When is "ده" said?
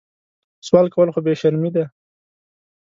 1.75-1.85